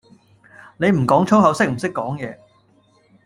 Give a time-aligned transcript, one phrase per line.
[0.77, 2.39] 你唔講粗口識唔識講野?